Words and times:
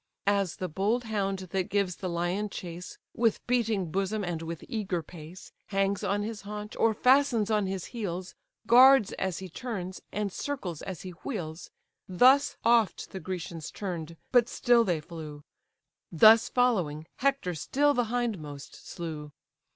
As 0.25 0.55
the 0.55 0.67
bold 0.67 1.03
hound, 1.03 1.37
that 1.51 1.69
gives 1.69 1.97
the 1.97 2.09
lion 2.09 2.49
chase, 2.49 2.97
With 3.15 3.45
beating 3.45 3.91
bosom, 3.91 4.23
and 4.23 4.41
with 4.41 4.65
eager 4.67 5.03
pace, 5.03 5.51
Hangs 5.67 6.03
on 6.03 6.23
his 6.23 6.41
haunch, 6.41 6.75
or 6.77 6.95
fastens 6.95 7.51
on 7.51 7.67
his 7.67 7.85
heels, 7.93 8.33
Guards 8.65 9.11
as 9.19 9.37
he 9.37 9.47
turns, 9.47 10.01
and 10.11 10.33
circles 10.33 10.81
as 10.81 11.03
he 11.03 11.11
wheels; 11.11 11.69
Thus 12.09 12.57
oft 12.65 13.11
the 13.11 13.19
Grecians 13.19 13.69
turn'd, 13.69 14.17
but 14.31 14.49
still 14.49 14.83
they 14.83 15.01
flew; 15.01 15.43
Thus 16.11 16.49
following, 16.49 17.05
Hector 17.17 17.53
still 17.53 17.93
the 17.93 18.05
hindmost 18.05 18.73
slew. 18.73 19.31